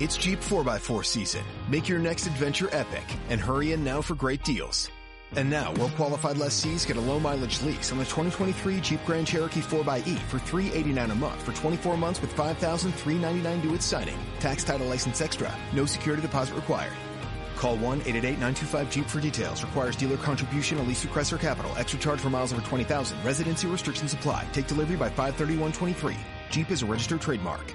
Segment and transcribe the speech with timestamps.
[0.00, 1.42] It's Jeep 4x4 season.
[1.68, 4.88] Make your next adventure epic and hurry in now for great deals.
[5.34, 10.16] And now, well-qualified lessees get a low-mileage lease on the 2023 Jeep Grand Cherokee 4xE
[10.20, 14.16] for 389 a month for 24 months with $5,399 due at signing.
[14.38, 15.52] Tax title license extra.
[15.72, 16.92] No security deposit required.
[17.56, 19.64] Call 1-888-925-JEEP for details.
[19.64, 21.72] Requires dealer contribution, a lease through Chrysler Capital.
[21.76, 23.18] Extra charge for miles over 20,000.
[23.24, 24.46] Residency restrictions apply.
[24.52, 26.16] Take delivery by 531.23.
[26.50, 27.74] Jeep is a registered trademark.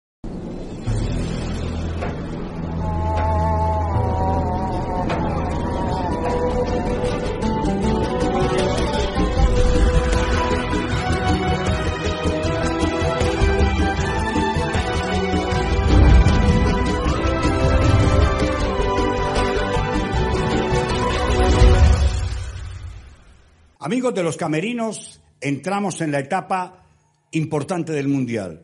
[23.91, 26.85] Amigos de los camerinos, entramos en la etapa
[27.31, 28.63] importante del Mundial.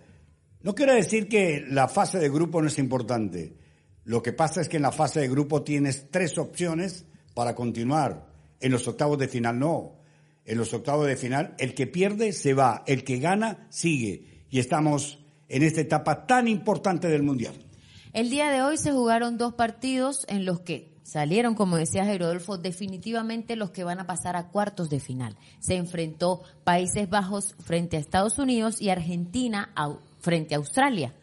[0.62, 3.58] No quiero decir que la fase de grupo no es importante.
[4.06, 8.26] Lo que pasa es que en la fase de grupo tienes tres opciones para continuar.
[8.62, 10.00] En los octavos de final no.
[10.46, 14.46] En los octavos de final el que pierde se va, el que gana sigue.
[14.50, 17.66] Y estamos en esta etapa tan importante del Mundial.
[18.14, 22.58] El día de hoy se jugaron dos partidos en los que salieron, como decía Rodolfo,
[22.58, 25.38] definitivamente los que van a pasar a cuartos de final.
[25.60, 29.74] Se enfrentó Países Bajos frente a Estados Unidos y Argentina
[30.20, 31.14] frente a Australia.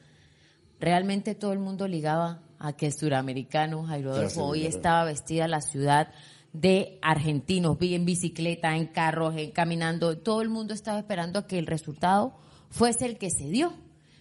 [0.81, 5.61] Realmente todo el mundo ligaba a que el suramericano, Jairo Rodolfo, hoy estaba vestida la
[5.61, 6.09] ciudad
[6.55, 11.47] de argentinos, vi en bicicleta, en carros, en caminando, todo el mundo estaba esperando a
[11.47, 12.35] que el resultado
[12.71, 13.75] fuese el que se dio.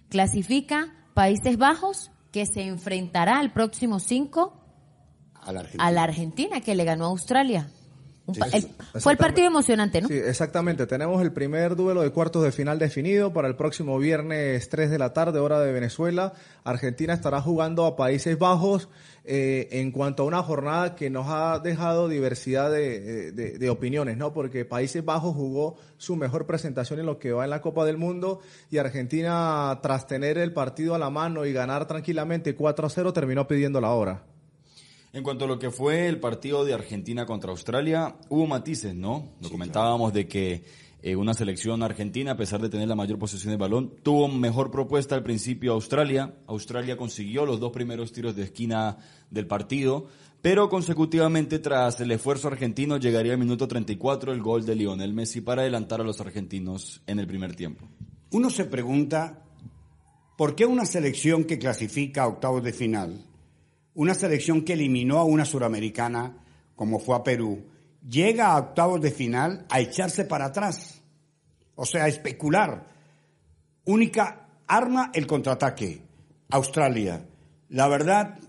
[0.09, 4.62] Clasifica Países Bajos, que se enfrentará al próximo 5
[5.45, 7.69] a la Argentina, a la Argentina que le ganó a Australia.
[8.25, 10.07] El, fue el partido emocionante, ¿no?
[10.07, 10.87] Sí, exactamente.
[10.87, 14.97] Tenemos el primer duelo de cuartos de final definido para el próximo viernes 3 de
[14.97, 16.31] la tarde, hora de Venezuela.
[16.63, 18.87] Argentina estará jugando a Países Bajos
[19.25, 24.15] eh, en cuanto a una jornada que nos ha dejado diversidad de, de, de, opiniones,
[24.15, 24.31] ¿no?
[24.31, 27.97] Porque Países Bajos jugó su mejor presentación en lo que va en la Copa del
[27.97, 28.39] Mundo
[28.71, 33.11] y Argentina, tras tener el partido a la mano y ganar tranquilamente 4 a 0,
[33.11, 34.23] terminó pidiendo la hora.
[35.15, 39.29] En cuanto a lo que fue el partido de Argentina contra Australia, hubo matices, ¿no?
[39.41, 40.63] Lo comentábamos de que
[41.03, 44.71] eh, una selección argentina, a pesar de tener la mayor posesión de balón, tuvo mejor
[44.71, 46.33] propuesta al principio Australia.
[46.47, 48.97] Australia consiguió los dos primeros tiros de esquina
[49.29, 50.07] del partido,
[50.41, 55.41] pero consecutivamente tras el esfuerzo argentino llegaría al minuto 34 el gol de Lionel Messi
[55.41, 57.87] para adelantar a los argentinos en el primer tiempo.
[58.31, 59.43] Uno se pregunta,
[60.39, 63.27] ¿por qué una selección que clasifica a octavos de final
[63.95, 66.37] una selección que eliminó a una suramericana,
[66.75, 67.65] como fue a Perú,
[68.07, 71.01] llega a octavos de final a echarse para atrás.
[71.75, 72.87] O sea, a especular.
[73.85, 76.01] Única arma el contraataque.
[76.49, 77.25] Australia.
[77.69, 78.39] La verdad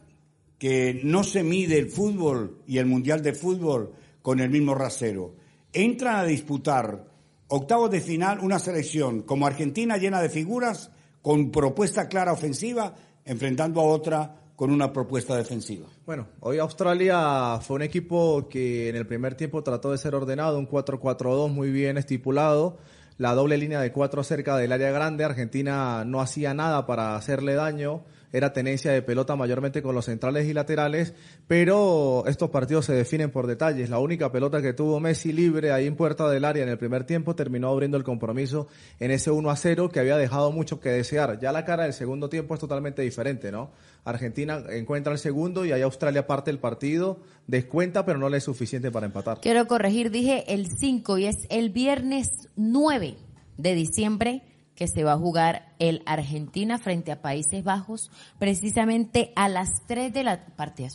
[0.59, 5.35] que no se mide el fútbol y el Mundial de Fútbol con el mismo rasero.
[5.73, 7.07] Entran a disputar
[7.49, 10.91] octavos de final una selección como Argentina llena de figuras,
[11.23, 12.95] con propuesta clara ofensiva,
[13.25, 15.87] enfrentando a otra con una propuesta defensiva.
[16.07, 20.59] Bueno, hoy Australia fue un equipo que en el primer tiempo trató de ser ordenado,
[20.59, 22.79] un 4-4-2 muy bien estipulado,
[23.19, 27.55] la doble línea de cuatro cerca del área grande, Argentina no hacía nada para hacerle
[27.55, 28.05] daño,
[28.35, 31.15] era tenencia de pelota mayormente con los centrales y laterales,
[31.47, 33.91] pero estos partidos se definen por detalles.
[33.91, 37.05] La única pelota que tuvo Messi libre ahí en puerta del área en el primer
[37.05, 38.67] tiempo terminó abriendo el compromiso
[38.99, 41.39] en ese 1 a 0 que había dejado mucho que desear.
[41.39, 43.71] Ya la cara del segundo tiempo es totalmente diferente, ¿no?
[44.05, 48.45] Argentina encuentra el segundo y ahí Australia parte el partido, descuenta, pero no le es
[48.45, 49.39] suficiente para empatar.
[49.43, 53.15] Quiero corregir, dije el 5 y es el viernes 9
[53.59, 54.43] de diciembre
[54.75, 60.13] que se va a jugar el Argentina frente a Países Bajos, precisamente a las 3
[60.13, 60.89] de la partida.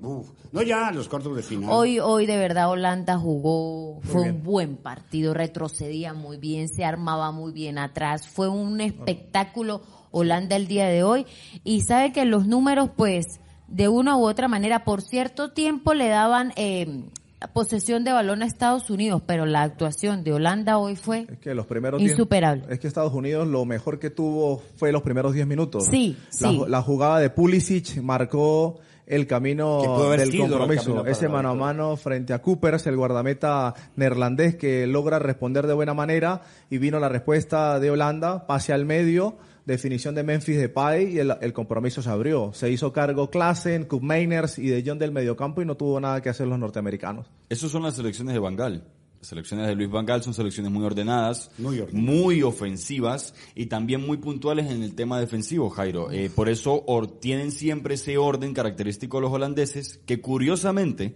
[0.00, 1.70] no ya los cuartos de final.
[1.70, 7.30] Hoy, hoy de verdad Holanda jugó, fue un buen partido, retrocedía muy bien, se armaba
[7.32, 11.26] muy bien atrás, fue un espectáculo Holanda el día de hoy
[11.64, 16.08] y sabe que los números pues de una u otra manera por cierto tiempo le
[16.08, 17.10] daban eh,
[17.52, 21.54] posesión de balón a Estados Unidos, pero la actuación de Holanda hoy fue Es que
[21.54, 22.62] los primeros Insuperable.
[22.64, 25.86] diez- es que Estados Unidos lo mejor que tuvo fue los primeros 10 minutos.
[25.86, 26.62] Sí, la, sí.
[26.68, 29.82] la jugada de Pulisic marcó el camino
[30.16, 30.84] del compromiso.
[30.94, 35.74] camino Ese mano a mano frente a Coopers, el guardameta neerlandés que logra responder de
[35.74, 36.40] buena manera
[36.70, 41.34] y vino la respuesta de Holanda, pase al medio, definición de Memphis Depay y el,
[41.40, 42.52] el compromiso se abrió.
[42.52, 46.20] Se hizo cargo Klassen, Cup Mainers y de John del mediocampo y no tuvo nada
[46.20, 47.26] que hacer los norteamericanos.
[47.48, 48.84] Esas son las selecciones de Bangal.
[49.20, 51.94] Las selecciones de Luis Vangal son selecciones muy ordenadas, Muy ordenadas.
[52.14, 56.10] muy ofensivas y también muy puntuales en el tema defensivo, Jairo.
[56.12, 61.14] Eh, por eso or- tienen siempre ese orden característico de los holandeses que curiosamente,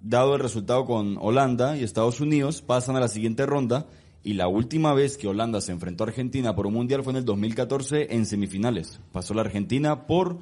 [0.00, 3.86] dado el resultado con Holanda y Estados Unidos, pasan a la siguiente ronda
[4.24, 7.18] y la última vez que Holanda se enfrentó a Argentina por un mundial fue en
[7.18, 8.98] el 2014 en semifinales.
[9.12, 10.38] Pasó la Argentina por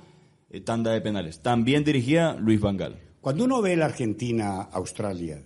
[0.51, 1.43] eh, tanda de penales.
[1.43, 3.01] También dirigía Luis Vangal.
[3.21, 5.45] Cuando uno ve la Argentina-Australia,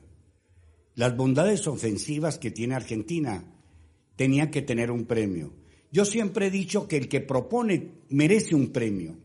[0.95, 3.43] las bondades ofensivas que tiene Argentina
[4.17, 5.55] tenían que tener un premio.
[5.91, 9.17] Yo siempre he dicho que el que propone merece un premio.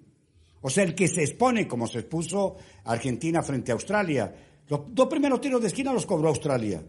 [0.61, 2.55] O sea, el que se expone, como se expuso
[2.85, 4.33] Argentina frente a Australia.
[4.69, 6.81] Los dos primeros tiros de esquina los cobró Australia.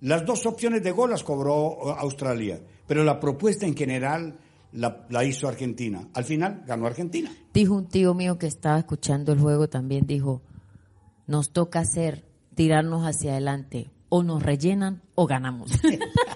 [0.00, 2.60] Las dos opciones de gol las cobró eh, Australia.
[2.86, 4.38] Pero la propuesta en general
[4.72, 6.08] la, la hizo Argentina.
[6.14, 7.30] Al final ganó Argentina.
[7.52, 10.42] Dijo un tío mío que estaba escuchando el juego también, dijo,
[11.26, 12.24] nos toca hacer,
[12.54, 15.70] tirarnos hacia adelante, o nos rellenan o ganamos.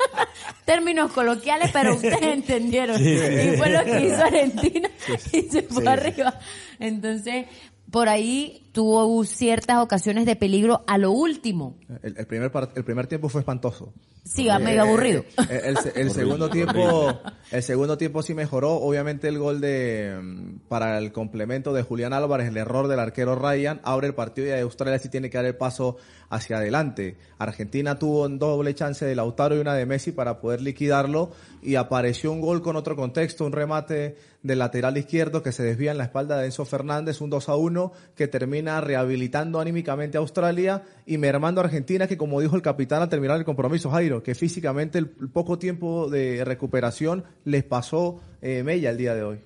[0.64, 3.00] Términos coloquiales, pero ustedes entendieron.
[3.00, 4.88] Y fue lo que hizo Argentina
[5.32, 6.38] y se fue arriba.
[6.78, 7.46] Entonces,
[7.90, 11.76] por ahí tuvo ciertas ocasiones de peligro a lo último.
[12.02, 13.92] El, el primer part- el primer tiempo fue espantoso.
[14.24, 15.24] Sí, a medio aburrido.
[15.50, 17.12] Eh, el segundo tiempo,
[17.50, 18.74] el segundo tiempo sí mejoró.
[18.76, 23.34] Obviamente el gol de mm, para el complemento de Julián Álvarez, el error del arquero
[23.34, 25.96] Ryan, abre el partido y Australia sí tiene que dar el paso
[26.30, 27.16] hacia adelante.
[27.38, 31.74] Argentina tuvo un doble chance de Lautaro y una de Messi para poder liquidarlo y
[31.74, 35.98] apareció un gol con otro contexto, un remate del lateral izquierdo que se desvía en
[35.98, 40.82] la espalda de Enzo Fernández, un 2 a 1 que termina rehabilitando anímicamente a Australia
[41.06, 44.34] y mermando a Argentina que como dijo el capitán al terminar el compromiso, Jairo, que
[44.34, 49.38] físicamente el poco tiempo de recuperación les pasó eh, Mella el día de hoy.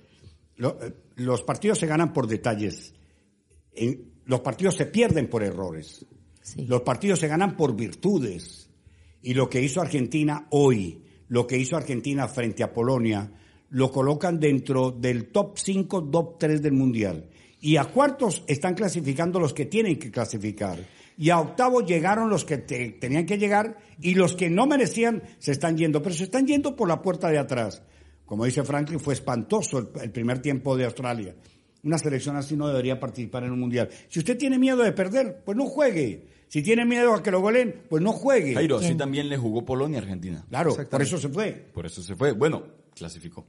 [0.55, 2.93] Lo- eh, los partidos se ganan por detalles.
[3.73, 6.05] En- los partidos se pierden por errores.
[6.41, 6.65] Sí.
[6.65, 8.69] Los partidos se ganan por virtudes.
[9.21, 13.31] Y lo que hizo Argentina hoy, lo que hizo Argentina frente a Polonia,
[13.69, 17.29] lo colocan dentro del top 5, top 3 del Mundial.
[17.59, 20.79] Y a cuartos están clasificando los que tienen que clasificar.
[21.17, 25.23] Y a octavos llegaron los que te- tenían que llegar y los que no merecían
[25.39, 27.81] se están yendo, pero se están yendo por la puerta de atrás.
[28.25, 31.35] Como dice Franklin, fue espantoso el, el primer tiempo de Australia.
[31.83, 33.89] Una selección así no debería participar en un mundial.
[34.09, 36.27] Si usted tiene miedo de perder, pues no juegue.
[36.49, 38.53] Si tiene miedo a que lo goleen, pues no juegue.
[38.53, 40.45] Jairo, así también le jugó Polonia a Argentina.
[40.49, 41.51] Claro, por eso se fue.
[41.73, 42.33] Por eso se fue.
[42.33, 42.63] Bueno,
[42.93, 43.45] clasificó.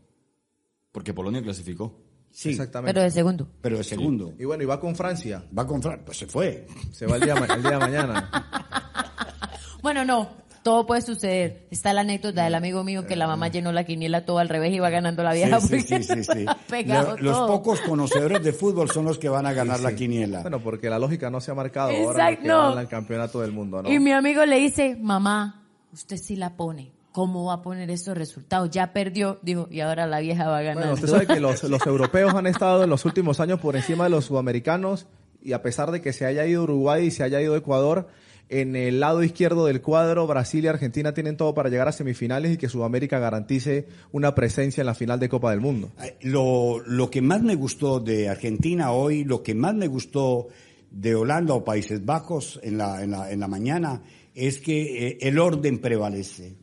[0.93, 1.95] Porque Polonia clasificó.
[2.31, 2.93] Sí, Exactamente.
[2.95, 3.49] Pero de segundo.
[3.61, 4.33] pero de segundo.
[4.39, 5.43] Y bueno, y va con Francia.
[5.57, 6.67] Va con Fran, pues se fue.
[6.93, 8.31] Se va el día, el día de mañana.
[9.83, 10.29] Bueno, no,
[10.65, 11.67] todo puede suceder.
[11.71, 14.75] Está la anécdota del amigo mío que la mamá llenó la quiniela todo al revés
[14.75, 16.45] y va ganando la vieja Sí, sí, porque sí, sí, sí.
[16.49, 19.95] ha pegado Lo- los pocos conocedores de fútbol son los que van a ganar la
[19.95, 20.43] quiniela.
[20.43, 22.59] Bueno, porque la lógica no se ha marcado ahora Exacto, que no.
[22.71, 23.91] van al campeonato del mundo, ¿no?
[23.91, 26.93] Y mi amigo le dice, mamá, usted sí la pone.
[27.13, 28.71] ¿Cómo va a poner esos resultados?
[28.71, 30.81] Ya perdió, dijo, y ahora la vieja va ganando.
[30.81, 34.05] Bueno, usted sabe que los, los europeos han estado en los últimos años por encima
[34.05, 35.07] de los sudamericanos
[35.43, 38.09] y a pesar de que se haya ido Uruguay y se haya ido Ecuador,
[38.49, 42.53] en el lado izquierdo del cuadro Brasil y Argentina tienen todo para llegar a semifinales
[42.53, 45.91] y que Sudamérica garantice una presencia en la final de Copa del Mundo.
[46.23, 50.49] Lo, lo que más me gustó de Argentina hoy, lo que más me gustó
[50.91, 54.03] de Holanda o Países Bajos en la, en la, en la mañana,
[54.35, 56.57] es que eh, el orden prevalece.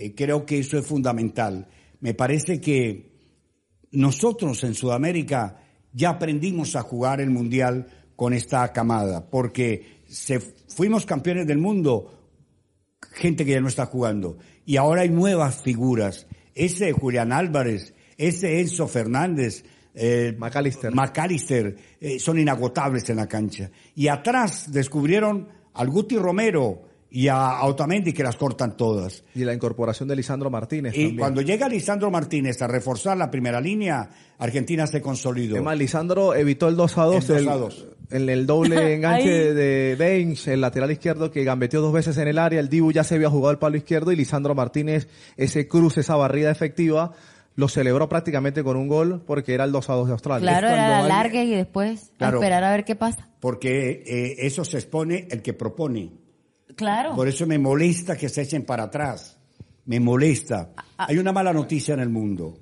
[0.00, 1.68] Eh, creo que eso es fundamental.
[2.00, 3.10] Me parece que
[3.92, 5.60] nosotros en Sudamérica
[5.92, 12.16] ya aprendimos a jugar el Mundial con esta camada, porque se, fuimos campeones del mundo
[13.12, 14.38] gente que ya no está jugando.
[14.64, 16.26] Y ahora hay nuevas figuras.
[16.54, 19.64] Ese Julián Álvarez, ese Enzo Fernández,
[19.94, 20.94] eh, McAllister.
[20.94, 23.70] McAllister, eh, son inagotables en la cancha.
[23.94, 29.24] Y atrás descubrieron al Guti Romero y a, a Otamendi que las cortan todas.
[29.34, 31.16] Y la incorporación de Lisandro Martínez Y también.
[31.18, 35.56] cuando llega Lisandro Martínez a reforzar la primera línea, Argentina se consolidó.
[35.56, 37.86] Además, Lisandro evitó el 2 a 2, El 2 a 2.
[38.10, 39.54] en el doble enganche Ahí.
[39.54, 42.60] de Baines, el lateral izquierdo que gambeteó dos veces en el área.
[42.60, 46.14] El Dibu ya se había jugado el palo izquierdo y Lisandro Martínez, ese cruce, esa
[46.16, 47.12] barrida efectiva,
[47.56, 50.48] lo celebró prácticamente con un gol porque era el 2 a 2 de Australia.
[50.48, 53.28] Claro, era la larga y después a esperar a ver qué pasa.
[53.40, 56.19] Porque eh, eso se expone el que propone.
[56.80, 57.14] Claro.
[57.14, 59.36] Por eso me molesta que se echen para atrás.
[59.84, 60.72] Me molesta.
[60.96, 62.58] Hay una mala noticia en el mundo.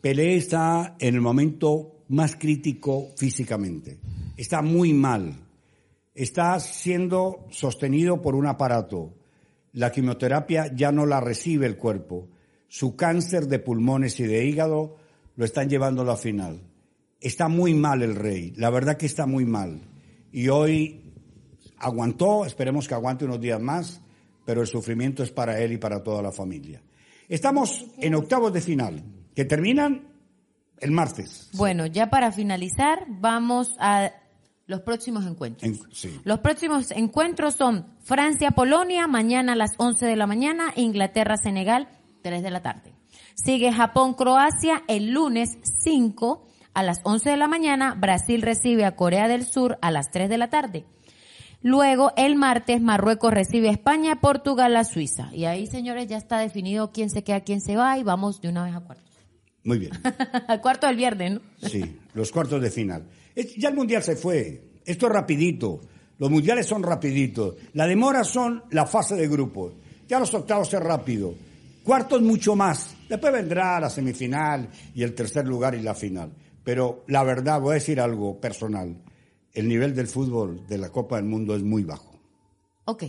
[0.00, 3.98] Pelé está en el momento más crítico físicamente.
[4.38, 5.34] Está muy mal.
[6.14, 9.12] Está siendo sostenido por un aparato.
[9.74, 12.30] La quimioterapia ya no la recibe el cuerpo.
[12.68, 14.96] Su cáncer de pulmones y de hígado
[15.36, 16.62] lo están llevando a la final.
[17.20, 18.54] Está muy mal el rey.
[18.56, 19.82] La verdad que está muy mal.
[20.32, 21.05] Y hoy
[21.78, 24.00] aguantó, esperemos que aguante unos días más,
[24.44, 26.82] pero el sufrimiento es para él y para toda la familia.
[27.28, 29.02] Estamos en octavos de final,
[29.34, 30.08] que terminan
[30.78, 31.50] el martes.
[31.54, 34.12] Bueno, ya para finalizar, vamos a
[34.66, 35.62] los próximos encuentros.
[35.70, 36.20] En- sí.
[36.24, 41.88] Los próximos encuentros son Francia-Polonia, mañana a las 11 de la mañana, Inglaterra-Senegal,
[42.22, 42.92] 3 de la tarde.
[43.34, 49.28] Sigue Japón-Croacia el lunes 5 a las 11 de la mañana, Brasil recibe a Corea
[49.28, 50.84] del Sur a las 3 de la tarde.
[51.66, 55.30] Luego, el martes, Marruecos recibe a España, Portugal a Suiza.
[55.34, 58.48] Y ahí, señores, ya está definido quién se queda, quién se va y vamos de
[58.50, 59.12] una vez a cuartos.
[59.64, 59.90] Muy bien.
[60.46, 61.40] Al cuarto del viernes, ¿no?
[61.68, 63.02] Sí, los cuartos de final.
[63.34, 64.62] Es- Ya el mundial se fue.
[64.84, 65.80] Esto es rapidito.
[66.18, 67.56] Los mundiales son rapiditos.
[67.72, 69.72] La demora son la fase de grupos.
[70.06, 71.34] Ya los octavos es rápido.
[71.82, 72.94] Cuartos mucho más.
[73.08, 76.30] Después vendrá la semifinal y el tercer lugar y la final.
[76.62, 78.96] Pero la verdad, voy a decir algo personal.
[79.56, 82.12] El nivel del fútbol de la Copa del Mundo es muy bajo.
[82.84, 83.02] Ok.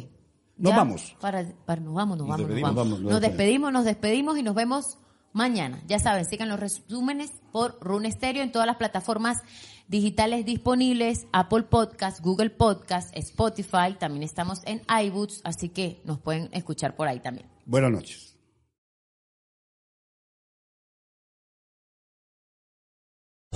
[0.57, 1.15] Nos Ya, vamos.
[1.21, 2.75] Para, para- nos vamos, nos, Nos vamos, nos despedimos.
[2.75, 2.91] vamos.
[2.99, 3.73] Vamos, nos despedimos.
[3.73, 4.97] nos despedimos y nos vemos
[5.33, 5.83] mañana.
[5.87, 9.41] Ya saben, sigan los resúmenes por Rune Stereo en todas las plataformas
[9.89, 16.49] digitales disponibles, Apple Podcast, Google Podcast, Spotify, también estamos en iBooks, así que nos pueden
[16.53, 17.47] escuchar por ahí también.
[17.65, 18.36] Buenas noches.